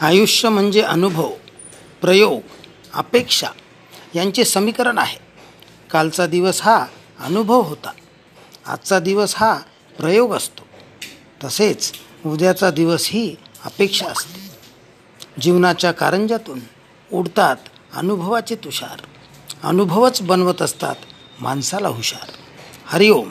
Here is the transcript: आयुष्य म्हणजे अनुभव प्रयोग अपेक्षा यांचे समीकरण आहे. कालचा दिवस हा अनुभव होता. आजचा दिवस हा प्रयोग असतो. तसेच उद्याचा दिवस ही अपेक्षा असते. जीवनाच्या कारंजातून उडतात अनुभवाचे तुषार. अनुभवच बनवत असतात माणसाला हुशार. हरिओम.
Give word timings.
आयुष्य 0.00 0.48
म्हणजे 0.48 0.82
अनुभव 0.82 1.30
प्रयोग 2.00 2.40
अपेक्षा 2.94 3.46
यांचे 4.14 4.44
समीकरण 4.44 4.98
आहे. 4.98 5.18
कालचा 5.90 6.26
दिवस 6.26 6.62
हा 6.62 6.86
अनुभव 7.20 7.60
होता. 7.60 7.90
आजचा 8.66 8.98
दिवस 8.98 9.34
हा 9.36 9.58
प्रयोग 9.98 10.34
असतो. 10.34 10.62
तसेच 11.44 11.92
उद्याचा 12.26 12.70
दिवस 12.70 13.08
ही 13.08 13.36
अपेक्षा 13.64 14.06
असते. 14.06 14.50
जीवनाच्या 15.40 15.92
कारंजातून 15.92 16.60
उडतात 17.12 17.56
अनुभवाचे 17.94 18.54
तुषार. 18.54 19.00
अनुभवच 19.62 20.22
बनवत 20.22 20.62
असतात 20.62 20.94
माणसाला 21.40 21.88
हुशार. 21.88 22.28
हरिओम. 22.86 23.30